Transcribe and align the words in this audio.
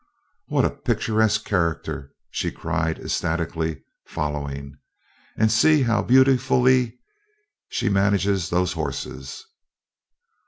"What 0.47 0.65
a 0.65 0.71
picturesque 0.71 1.45
character!" 1.45 2.11
she 2.31 2.49
cried 2.49 2.97
ecstatically, 2.97 3.83
following. 4.07 4.79
"And 5.37 5.51
see 5.51 5.83
how 5.83 6.01
beau 6.01 6.23
tee 6.23 6.37
fully 6.37 6.97
she 7.69 7.87
manages 7.87 8.49
those 8.49 8.73
horses!" 8.73 9.45